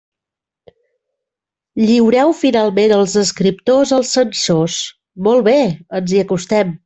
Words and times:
Lliureu 1.81 2.33
finalment 2.39 2.95
els 2.97 3.13
escriptors 3.25 3.93
als 3.99 4.15
censors; 4.19 4.79
molt 5.29 5.49
bé!, 5.51 5.59
ens 6.01 6.15
hi 6.17 6.25
acostem. 6.25 6.75